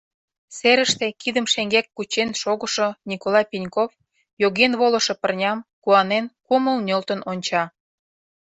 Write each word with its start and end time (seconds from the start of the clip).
Серыште 0.57 1.07
кидым 1.21 1.45
шеҥгек 1.53 1.85
кучен 1.95 2.29
шогышо 2.41 2.87
Николай 3.09 3.45
Пеньков 3.51 3.91
йоген 4.41 4.71
волышо 4.79 5.13
пырням, 5.21 5.59
куанен, 5.83 6.25
кумыл 6.45 6.77
нӧлтын 6.85 7.19
онча. 7.31 7.63